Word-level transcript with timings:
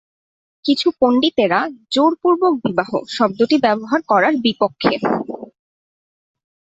কিছু 0.65 0.87
পণ্ডিতেরা 0.99 1.59
"জোরপূর্বক 1.91 2.53
বিবাহ" 2.65 2.91
শব্দটি 3.17 3.55
ব্যবহার 3.65 3.99
করার 4.11 4.33
বিপক্ষে। 4.43 4.93